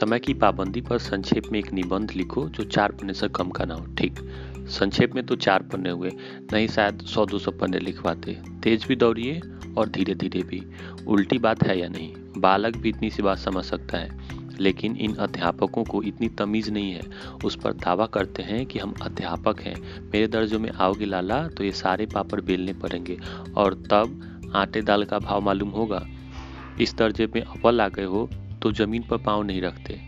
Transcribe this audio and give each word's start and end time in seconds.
समय 0.00 0.18
की 0.18 0.34
पाबंदी 0.34 0.80
पर 0.80 0.98
संक्षेप 0.98 1.46
में 1.52 1.58
एक 1.58 1.72
निबंध 1.72 2.10
लिखो 2.10 2.48
जो 2.48 2.64
चार 2.64 2.92
पन्ने 2.92 3.14
से 3.14 3.28
कम 3.28 3.48
का 3.48 3.64
ना 3.64 3.74
हो, 3.74 3.84
ठीक? 3.98 4.18
संक्षेप 4.70 5.14
में 5.14 5.24
तो 5.26 5.36
चार 5.36 5.62
पन्ने 5.62 5.90
हुए, 5.90 6.10
नहीं 6.52 6.68
शायद 6.68 7.00
सौ, 7.00 7.24
दो 7.26 7.38
सौ 7.38 7.50
पन्ने 7.50 7.78
लिखवाते। 7.78 8.38
तेज 8.62 8.86
भी 8.86 8.96
दौड़िए 8.96 9.40
और 9.78 9.88
धीरे 9.88 10.14
धीरे 10.14 10.42
भी। 10.42 10.62
उल्टी 11.06 11.38
बात 11.38 11.66
है 11.66 11.78
या 11.78 11.88
नहीं? 11.88 12.12
बालक 12.38 12.76
भी 12.76 12.88
इतनी 12.88 13.10
सी 13.10 13.22
बात 13.22 13.38
समझ 13.38 13.64
सकता 13.64 13.98
है, 13.98 14.18
लेकिन 14.60 14.96
इन 14.96 15.14
अध्यापकों 15.16 15.84
को 15.84 16.02
इतनी 16.02 16.28
तमीज़ 16.38 16.70
नहीं 16.70 16.92
है। 16.92 17.02
उस 17.44 17.56
पर 17.56 17.72
दावा 17.76 18.06
करते 18.08 18.42
हैं 18.42 18.64
कि 18.66 18.78
हम 18.78 18.94
अध्यापक 19.02 19.60
हैं। 19.60 19.76
मेरे 20.04 20.26
दर्जों 20.28 20.58
में 20.58 20.70
आओगे 20.70 21.04
लाला 21.04 21.46
तो 21.48 21.64
ये 21.64 21.72
सारे 21.74 22.06
पापड़ 22.06 22.40
बेलने 22.40 22.72
पड़ेंगे, 22.74 23.18
और 23.56 23.82
तब 23.90 24.50
आटे 24.54 24.82
दाल 24.82 25.04
का 25.04 25.18
भाव 25.18 25.40
मालूम 25.40 25.70
होगा। 25.70 26.06
इस 26.80 26.96
दर्जे 26.96 27.26
में 27.26 27.42
अव्वल 27.42 27.80
आ 27.80 27.88
गए 27.88 28.04
हो 28.04 28.28
तो 28.62 28.72
ज़मीन 28.72 29.02
पर 29.02 29.18
पाँव 29.18 29.42
नहीं 29.42 29.62
रखते। 29.62 30.00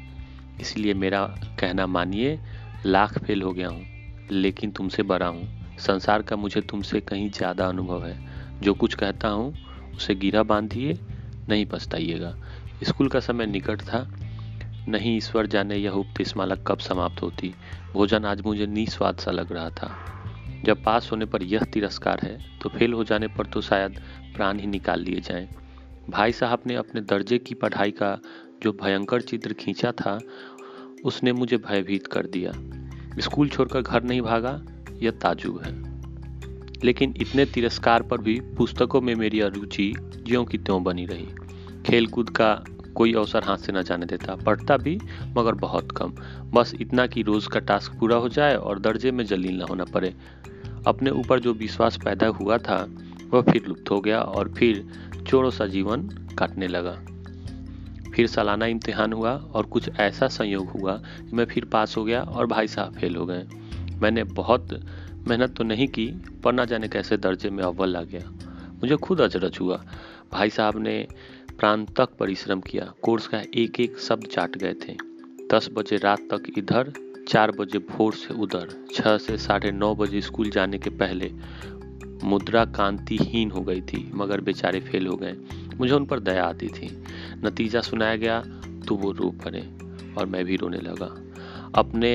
इसलिए 0.61 0.95
मेरा 0.95 1.25
कहना 1.61 1.87
मानिए, 1.87 2.39
लाख 2.87 3.19
फेल 3.19 3.43
हो 3.43 3.53
गया 3.53 3.69
हूँ, 3.69 3.87
लेकिन 4.31 4.71
तुमसे 4.71 5.03
बड़ा 5.03 5.27
हूँ। 5.27 5.77
संसार 5.79 6.23
का 6.23 6.37
मुझे 6.37 6.61
तुमसे 6.61 7.01
कहीं 7.01 7.31
ज़्यादा 7.31 7.67
अनुभव 7.67 8.05
है। 8.05 8.19
जो 8.63 8.75
कुछ 8.75 8.95
कहता 8.95 9.29
हूँ, 9.29 9.55
उसे 9.97 10.15
गिरा 10.15 10.43
बांधिए, 10.43 10.99
नहीं 11.49 11.67
पछताइएगा। 11.67 12.35
स्कूल 12.83 13.09
का 13.09 13.21
समय 13.21 13.47
निकट 13.47 13.83
था। 13.83 14.07
नहीं, 14.89 15.17
ईश्वर 15.17 15.47
जाने 15.47 15.77
यह 15.77 15.91
उपदेश 15.91 16.37
माला 16.37 16.55
कब 16.67 16.79
समाप्त 16.79 17.23
होती। 17.23 17.55
भोजन 17.93 18.25
आज 18.25 18.41
मुझे 18.41 18.67
निस्वाद 18.67 19.17
सा 19.17 19.31
लग 19.31 19.53
रहा 19.53 19.71
था। 19.71 19.97
जब 20.65 20.83
पास 20.85 21.09
होने 21.13 21.25
पर 21.25 21.43
यह 21.43 21.65
तिरस्कार 21.65 22.21
है 22.23 22.39
तो 22.63 22.69
फेल 22.69 22.93
हो 22.93 23.05
जाने 23.05 23.29
पर 23.29 23.47
तो 23.47 23.61
शायद 23.61 24.01
प्राण 24.37 24.59
ही 24.59 24.67
निकाल 24.67 25.01
लिए 25.01 25.21
जाएँ। 25.21 25.49
भाई 26.11 26.33
साहब 26.33 26.63
ने 26.67 26.75
अपने 26.75 27.01
दर्जे 27.01 27.39
की 27.39 27.55
पढ़ाई 27.55 27.91
का 27.91 28.19
जो 28.63 28.73
भयंकर 28.73 29.21
चित्र 29.21 29.53
खींचा 29.53 29.93
था, 29.93 30.19
उसने 31.05 31.33
मुझे 31.33 31.57
भयभीत 31.57 32.07
कर 32.07 32.27
दिया। 32.27 32.53
स्कूल 33.19 33.49
छोड़कर 33.49 33.83
घर 33.83 34.03
नहीं 34.03 34.21
भागा, 34.21 34.63
यह 35.03 35.11
ताजुब 35.11 35.61
है। 35.63 35.93
लेकिन 36.85 37.15
इतने 37.21 37.45
तिरस्कार 37.45 38.03
पर 38.03 38.19
भी 38.19 38.41
पुस्तकों 38.41 39.01
में 39.01 39.15
मेरी 39.15 39.41
अरुचि 39.41 39.95
ज्यों 39.99 40.45
की 40.45 40.59
त्यों 40.59 40.83
बनी 40.83 41.07
रही। 41.07 41.29
खेल 41.87 42.07
कूद 42.07 42.31
का 42.31 42.65
कोई 42.95 43.15
अवसर 43.15 43.45
हाथ 43.45 43.57
से 43.57 43.73
न 43.73 43.83
जाने 43.83 44.07
देता। 44.07 44.37
पढ़ता 44.37 44.77
भी, 44.77 45.01
मगर 45.37 45.55
बहुत 45.55 45.93
कम। 45.93 46.15
बस 46.55 46.75
इतना 46.81 47.07
कि 47.07 47.23
रोज 47.23 47.47
का 47.47 47.61
टास्क 47.61 47.93
पूरा 48.01 48.17
हो 48.17 48.29
जाए 48.29 48.57
और 48.57 48.79
दर्जे 48.79 49.11
में 49.11 49.25
जलील 49.25 49.59
न 49.59 49.63
होना 49.63 49.85
पड़े। 49.85 50.15
अपने 50.87 51.11
ऊपर 51.11 51.41
जो 51.41 51.53
विश्वास 51.53 51.99
पैदा 52.05 52.27
हुआ 52.27 52.59
था, 52.59 52.89
वह 53.31 53.43
फिर 53.43 53.67
लुप्त 53.67 53.91
हो 53.91 54.01
गया 54.01 54.21
और 54.21 54.55
फिर 54.55 54.87
चोरों 55.27 55.51
सा 55.51 55.67
जीवन 55.67 56.03
काटने 56.39 56.67
लगा। 56.69 57.05
फिर 58.15 58.27
सालाना 58.27 58.67
इम्तिहान 58.67 59.13
हुआ 59.13 59.33
और 59.33 59.67
कुछ 59.67 59.91
ऐसा 60.01 60.29
संयोग 60.29 60.67
हुआ 60.69 60.97
कि 60.97 61.37
मैं 61.37 61.45
फिर 61.45 61.65
पास 61.65 61.97
हो 61.97 62.05
गया 62.05 62.23
और 62.23 62.47
भाई 62.47 62.69
साहब 62.69 62.95
फेल 62.95 63.17
हो 63.17 63.27
गए। 63.27 63.47
मैंने 64.03 64.25
बहुत 64.25 64.85
मेहनत 65.29 65.55
तो 65.57 65.65
नहीं 65.65 65.89
की, 65.89 66.07
पर 66.45 66.53
ना 66.53 66.65
जाने 66.65 66.89
कैसे 66.89 67.17
दर्जे 67.17 67.51
में 67.51 67.65
अव्वल 67.65 67.97
आ 67.97 68.03
गया। 68.03 68.33
मुझे 68.71 68.97
खुद 68.97 69.21
अचरज 69.21 69.59
हुआ। 69.61 69.85
भाई 70.33 70.51
साहब 70.51 70.79
ने 70.79 71.07
प्राण 71.59 71.85
तक 71.85 72.09
परिश्रम 72.21 72.61
किया। 72.61 72.93
कोर्स 73.03 73.27
का 73.27 73.43
एक 73.55 73.81
एक 73.81 73.99
शब्द 73.99 74.25
चाट 74.25 74.57
गए 74.57 74.75
थे। 74.75 74.97
दस 75.55 75.71
बजे 75.73 75.97
रात 75.97 76.19
तक 76.19 76.43
इधर, 76.59 76.93
चार 77.29 77.51
बजे 77.51 77.79
भोर 77.79 78.13
से 78.13 78.35
उधर 78.35 78.87
छः 78.95 79.19
से 79.19 79.39
साढ़े 79.39 79.71
नौ 79.71 79.95
बजे 79.95 80.21
स्कूल 80.21 80.51
जाने 80.51 80.79
के 80.79 80.91
पहले 80.91 81.33
मुद्रा 82.25 82.65
कांतिहीन 82.65 83.51
हो 83.51 83.61
गई 83.61 83.81
थी, 83.81 84.11
मगर 84.15 84.41
बेचारे 84.41 84.81
फेल 84.81 85.07
हो 85.07 85.17
गए। 85.17 85.37
मुझे 85.77 85.93
उन 85.93 86.07
पर 86.07 86.21
दया 86.21 86.45
आती 86.45 86.69
थी। 86.69 87.05
नतीजा 87.45 87.81
सुनाया 87.81 88.17
गया 88.17 88.41
तो 88.89 88.95
वो 88.95 89.13
रो 89.13 89.31
पड़े 89.45 89.61
और 90.19 90.27
मैं 90.27 90.45
भी 90.45 90.57
रोने 90.57 90.79
लगा। 90.79 91.07
अपने 91.75 92.15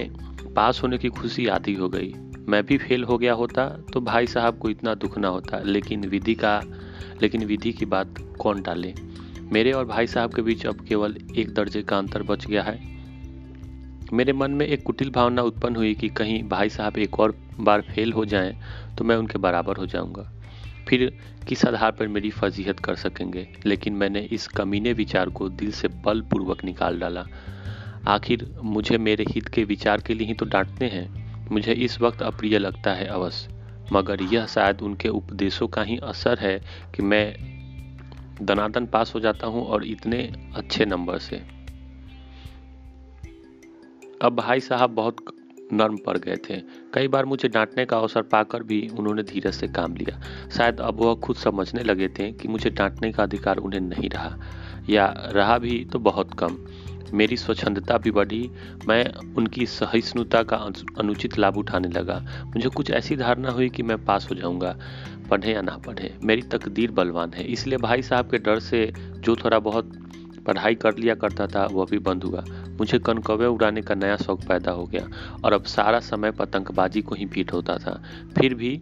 पास 0.56 0.82
होने 0.84 0.98
की 0.98 1.10
खुशी 1.10 1.48
आधी 1.48 1.74
हो 1.74 1.90
गई। 1.90 2.14
मैं 2.50 2.66
भी 2.66 2.78
फेल 2.78 3.04
हो 3.04 3.18
गया 3.18 3.34
होता 3.34 3.68
तो 3.94 4.02
भाई 4.02 4.28
साहब 4.28 4.58
को 4.58 4.70
इतना 4.70 4.94
दुख 4.94 5.18
ना 5.18 5.28
होता, 5.28 5.60
लेकिन 5.60 6.06
विधि 6.06 6.36
का, 6.36 6.62
लेकिन 7.22 7.44
विधि 7.46 7.74
की 7.74 7.86
बात 7.86 8.16
कौन 8.40 8.62
टाले? 8.62 8.94
मेरे 9.52 9.72
और 9.72 9.86
भाई 9.86 10.08
साहब 10.08 10.34
के 10.34 10.42
बीच 10.42 10.66
अब 10.66 10.82
केवल 10.82 11.18
एक 11.38 11.54
दर्जे 11.54 11.82
का 11.82 11.98
अंतर 11.98 12.24
बच 12.24 12.46
गया 12.46 12.64
है। 12.64 12.80
मेरे 14.14 14.34
मन 14.34 14.52
में 14.52 14.66
एक 14.66 14.84
कुटिल 14.84 15.10
भावना 15.10 15.42
उत्पन्न 15.42 15.76
हुई 15.76 15.94
कि 15.96 16.10
कहीं 16.10 16.42
भाई 16.44 16.70
साहब 16.70 16.98
एक 16.98 17.20
और 17.20 17.36
बार 17.60 17.82
फेल 17.82 18.14
हो 18.14 18.26
जाएँ 18.26 18.58
तो 18.98 19.04
मैं 19.04 19.16
उनके 19.16 19.40
बराबर 19.40 19.78
हो 19.78 19.86
जाऊँगा। 19.86 20.32
फिर 20.88 21.18
किस 21.48 21.66
आधार 21.66 21.92
पर 21.92 22.08
मेरी 22.08 22.30
फजीहत 22.30 22.80
कर 22.80 22.96
सकेंगे? 22.96 23.48
लेकिन 23.66 23.94
मैंने 23.94 24.20
इस 24.20 24.48
कमीने 24.48 24.94
विचार 24.94 25.30
को 25.30 25.50
दिल 25.50 25.72
से 25.72 25.88
बलपूर्वक 25.88 26.64
निकाल 26.64 27.00
डाला। 27.00 27.26
आखिर 28.08 28.56
मुझे 28.64 28.98
मेरे 28.98 29.26
हित 29.30 29.48
के 29.48 29.64
विचार 29.64 30.02
के 30.02 30.14
लिए 30.14 30.28
ही 30.28 30.34
तो 30.34 30.46
डांटते 30.46 30.86
हैं। 30.86 31.28
मुझे 31.52 31.74
इस 31.74 32.02
वक्त 32.02 32.22
अप्रिय 32.22 32.58
लगता 32.58 32.94
है 32.94 33.06
अवश्य। 33.06 33.58
मगर 33.94 34.22
यह 34.22 34.46
शायद 34.46 34.82
उनके 34.82 35.10
उपदेशों 35.10 35.68
का 35.68 35.84
ही 35.84 35.98
असर 35.98 36.40
है 36.40 36.60
कि 36.96 37.04
मैं 37.04 37.36
दनादन 38.42 38.86
पास 38.86 39.16
हो 39.16 39.20
जाता 39.20 39.48
हूँ 39.48 39.66
और 39.66 39.86
इतने 39.86 40.32
अच्छे 40.56 40.86
नंबर 40.86 41.18
से। 41.18 41.36
अब 44.22 44.36
भाई 44.36 44.60
साहब 44.60 44.90
बहुत 44.90 45.20
नर्म 45.74 45.98
पड़ 45.98 46.18
गए 46.18 46.36
थे। 46.50 46.62
कई 46.94 47.08
बार 47.08 47.26
मुझे 47.26 47.48
डांटने 47.48 47.86
का 47.86 47.98
अवसर 47.98 48.22
पाकर 48.24 48.64
भी 48.64 48.88
उन्होंने 48.90 49.24
धीरज 49.24 49.54
से 49.54 49.68
काम 49.70 49.96
लिया। 49.96 50.20
शायद 50.58 50.80
अब 50.82 51.02
वह 51.02 51.16
खुद 51.16 51.36
समझने 51.36 51.84
लगे 51.84 52.08
थे 52.10 52.32
कि 52.32 52.48
मुझे 52.48 52.70
डांटने 52.70 53.12
का 53.12 53.24
अधिकार 53.24 53.58
उन्हें 53.58 53.80
नहीं 53.82 54.10
रहा, 54.10 54.38
या 54.90 55.14
रहा 55.28 55.58
भी 55.58 55.84
तो 55.86 56.00
बहुत 56.02 56.34
कम। 56.40 56.58
मेरी 57.14 57.38
स्वच्छंदता 57.38 57.98
भी 57.98 58.12
बढ़ी, 58.12 58.50
मैं 58.88 59.34
उनकी 59.38 59.66
सहिष्णुता 59.66 60.42
का 60.44 60.58
अनुचित 61.00 61.38
लाभ 61.40 61.58
उठाने 61.58 61.88
लगा। 61.90 62.20
मुझे 62.46 62.70
कुछ 62.70 62.92
ऐसी 62.92 63.16
धारणा 63.16 63.50
हुई 63.50 63.70
कि 63.70 63.84
मैं 63.84 64.04
पास 64.06 64.28
हो 64.32 64.36
जाऊँगा, 64.36 64.76
पढ़े 65.30 65.54
या 65.54 65.62
ना 65.62 65.78
पढ़े। 65.78 66.14
मेरी 66.24 66.42
तकदीर 66.44 66.92
बलवान 66.92 67.34
है, 67.34 67.44
इसलिए 67.44 67.78
भाई 67.78 68.02
साहब 68.02 68.30
के 68.32 68.38
डर 68.40 68.60
से 68.60 68.92
जो 68.96 69.36
थोड़ा 69.36 69.60
बहुत 69.60 69.92
पढ़ाई 70.48 70.76
कर 70.76 70.98
लिया 70.98 71.16
करता 71.16 71.48
था, 71.48 71.66
वह 71.66 71.86
भी 71.86 72.00
बंद 72.00 72.24
हुआ। 72.24 72.44
मुझे 72.80 73.00
कनकवे 73.00 73.46
उड़ाने 73.46 73.82
का 73.82 73.96
नया 73.96 74.18
शौक 74.18 74.44
पैदा 74.44 74.72
हो 74.72 74.86
गया 74.86 75.08
और 75.44 75.54
अब 75.54 75.64
सारा 75.64 76.00
समय 76.00 76.32
पतंगबाजी 76.32 77.02
को 77.02 77.16
ही 77.16 77.26
पीट 77.26 77.54
होता 77.54 77.78
था। 77.78 78.02
फिर 78.40 78.54
भी 78.54 78.82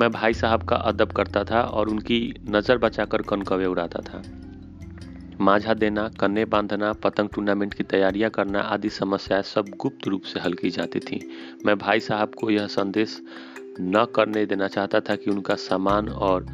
मैं 0.00 0.10
भाई 0.12 0.34
साहब 0.34 0.62
का 0.62 0.76
अदब 0.76 1.12
करता 1.12 1.44
था 1.44 1.60
और 1.60 1.88
उनकी 1.88 2.34
नज़र 2.48 2.78
बचाकर 2.78 3.22
कनकवे 3.22 3.66
उड़ाता 3.66 4.00
था। 4.00 4.22
माझा 5.40 5.74
देना, 5.74 6.08
कन्ने 6.08 6.44
बांधना, 6.44 6.92
पतंग 6.92 7.28
टूर्नामेंट 7.28 7.74
की 7.74 7.84
तैयारियाँ 7.84 8.30
करना 8.30 8.60
आदि 8.60 8.88
समस्याएँ 8.88 9.42
सब 9.42 9.68
गुप्त 9.68 10.08
रूप 10.08 10.22
से 10.22 10.40
हल 10.40 10.52
की 10.52 10.70
जाती 10.70 10.98
थी। 10.98 11.20
मैं 11.66 11.78
भाई 11.78 12.00
साहब 12.00 12.34
को 12.34 12.50
यह 12.50 12.66
संदेश 12.66 13.22
न 13.80 14.06
करने 14.16 14.46
देना 14.46 14.68
चाहता 14.68 15.00
था 15.00 15.16
कि 15.16 15.30
उनका 15.30 15.54
सामान 15.54 16.08
और 16.08 16.46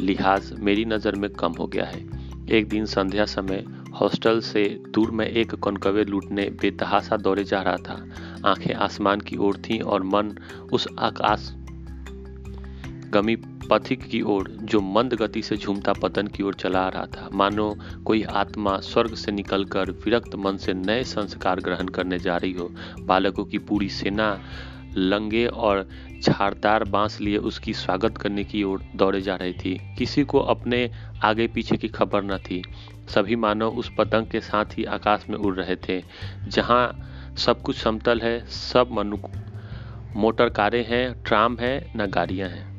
लिहाज 0.00 0.52
मेरी 0.58 0.84
नज़र 0.84 1.16
में 1.16 1.30
कम 1.30 1.52
हो 1.52 1.66
गया 1.66 1.84
है। 1.84 2.15
एक 2.50 2.68
दिन 2.68 2.86
संध्या 2.86 3.24
समय, 3.24 3.64
हॉस्टल 4.00 4.40
से 4.40 4.82
दूर 4.90 5.10
में 5.10 5.26
एक 5.26 5.54
कनकवे 5.54 6.04
लूटने 6.04 6.50
बेतहासा 6.60 7.16
दौड़े 7.16 7.44
जा 7.44 7.62
रहा 7.62 7.76
था। 7.76 8.06
आँखें 8.46 8.74
आसमान 8.74 9.20
की 9.20 9.36
ओर 9.36 9.56
थीं 9.56 9.80
और 9.80 10.02
मन 10.02 10.38
उस 10.72 10.88
आकाश 10.98 11.54
गमी 13.12 13.36
पथिक 13.70 14.02
की 14.02 14.22
ओर, 14.22 14.48
जो 14.62 14.80
मंद 14.80 15.14
गति 15.14 15.42
से 15.42 15.56
झूमता 15.56 15.92
पतन 15.92 16.26
की 16.26 16.42
ओर 16.42 16.54
चला 16.54 16.80
आ 16.80 16.88
रहा 16.88 17.06
था। 17.06 17.30
मानो 17.32 17.76
कोई 18.04 18.22
आत्मा 18.22 18.80
स्वर्ग 18.80 19.14
से 19.14 19.32
निकलकर 19.32 19.90
विरक्त 19.90 20.34
मन 20.34 20.56
से 20.56 20.74
नए 20.74 21.04
संस्कार 21.04 21.60
ग्रहण 21.60 21.88
करने 21.88 22.18
जा 22.18 22.36
रही 22.36 22.52
हो। 22.52 22.70
बालकों 23.00 23.44
की 23.44 23.58
पूरी 23.58 23.88
सेना 23.88 24.40
लंगे 24.96 25.46
और 25.46 25.88
छारदार 26.22 26.84
बाँस 26.84 27.20
लिए 27.20 27.36
उसकी 27.36 27.72
स्वागत 27.72 28.18
करने 28.18 28.44
की 28.44 28.62
ओर 28.62 28.84
दौड़े 28.96 29.20
जा 29.20 29.36
रही 29.36 29.52
थी। 29.52 29.94
किसी 29.98 30.24
को 30.24 30.38
अपने 30.38 30.90
आगे 31.24 31.46
पीछे 31.46 31.76
की 31.76 31.88
खबर 31.88 32.22
न 32.22 32.38
थी। 32.38 32.62
सभी 33.08 33.36
मानव 33.36 33.68
उस 33.68 33.90
पतंग 33.98 34.26
के 34.26 34.40
साथ 34.40 34.64
ही 34.64 34.84
आकाश 34.84 35.26
में 35.30 35.36
उड़ 35.36 35.54
रहे 35.54 35.76
थे। 35.76 36.04
जहाँ 36.48 37.12
सब 37.36 37.62
कुछ 37.62 37.76
समतल 37.76 38.20
है, 38.20 38.46
सब 38.46 38.88
मनु 38.92 39.16
मोटर 40.16 40.48
कारें 40.48 40.86
हैं, 40.86 41.22
ट्राम 41.22 41.56
हैं, 41.60 41.92
न 41.96 42.06
गाड़ियाँ 42.06 42.48
हैं। 42.48 42.75